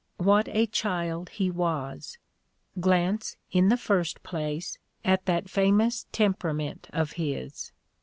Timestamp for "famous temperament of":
5.47-7.11